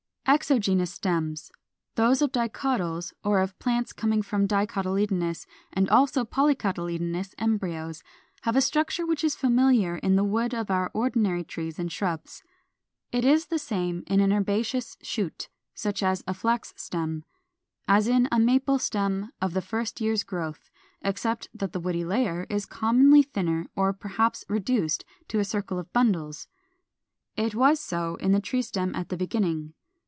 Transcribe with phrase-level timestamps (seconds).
[0.31, 0.55] ]428.
[0.55, 1.51] =Exogenous Stems=,
[1.95, 8.01] those of Dicotyls (37), or of plants coming from dicotyledonous and also polycotyledonous embryos,
[8.43, 12.43] have a structure which is familiar in the wood of our ordinary trees and shrubs.
[13.11, 17.25] It is the same in an herbaceous shoot (such as a Flax stem,
[17.87, 17.87] Fig.
[17.87, 20.69] 474) as in a Maple stem of the first year's growth,
[21.01, 25.91] except that the woody layer is commonly thinner or perhaps reduced to a circle of
[25.91, 26.47] bundles.
[27.35, 29.73] It was so in the tree stem at the beginning.